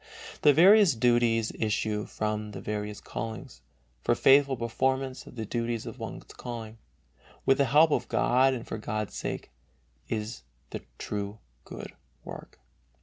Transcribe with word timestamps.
The 0.41 0.51
various 0.51 0.95
duties 0.95 1.51
issue 1.59 2.07
from 2.07 2.53
the 2.53 2.59
various 2.59 2.99
callings, 2.99 3.61
for 4.03 4.15
faithful 4.15 4.57
performance 4.57 5.27
of 5.27 5.35
the 5.35 5.45
duties 5.45 5.85
of 5.85 5.99
one's 5.99 6.23
calling, 6.25 6.79
with 7.45 7.59
the 7.59 7.65
help 7.65 7.91
of 7.91 8.07
God 8.07 8.55
and 8.55 8.67
for 8.67 8.79
God's 8.79 9.13
sake, 9.13 9.51
is 10.09 10.41
the 10.71 10.81
true 10.97 11.37
"good 11.65 11.93
work." 12.23 12.57